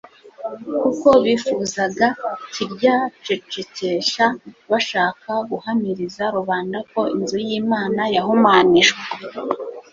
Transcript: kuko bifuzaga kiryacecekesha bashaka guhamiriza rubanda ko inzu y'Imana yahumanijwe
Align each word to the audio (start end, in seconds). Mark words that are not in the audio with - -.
kuko 0.81 1.09
bifuzaga 1.23 2.07
kiryacecekesha 2.53 4.25
bashaka 4.71 5.31
guhamiriza 5.49 6.23
rubanda 6.35 6.77
ko 6.91 7.01
inzu 7.15 7.37
y'Imana 7.47 8.01
yahumanijwe 8.15 8.99